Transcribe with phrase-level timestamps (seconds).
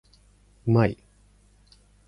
[0.65, 0.97] うまい